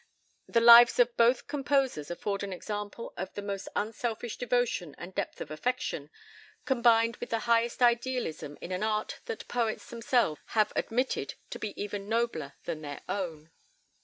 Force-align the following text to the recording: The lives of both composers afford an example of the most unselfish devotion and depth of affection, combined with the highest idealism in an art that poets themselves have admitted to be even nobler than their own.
The 0.47 0.61
lives 0.61 0.97
of 0.97 1.15
both 1.15 1.45
composers 1.45 2.09
afford 2.09 2.41
an 2.41 2.51
example 2.51 3.13
of 3.17 3.31
the 3.35 3.41
most 3.43 3.67
unselfish 3.75 4.35
devotion 4.35 4.95
and 4.97 5.13
depth 5.13 5.39
of 5.41 5.51
affection, 5.51 6.09
combined 6.65 7.17
with 7.17 7.29
the 7.29 7.41
highest 7.45 7.83
idealism 7.83 8.57
in 8.61 8.71
an 8.71 8.81
art 8.81 9.19
that 9.25 9.47
poets 9.47 9.87
themselves 9.91 10.41
have 10.57 10.73
admitted 10.75 11.35
to 11.51 11.59
be 11.59 11.79
even 11.79 12.09
nobler 12.09 12.53
than 12.63 12.81
their 12.81 13.03
own. 13.07 13.51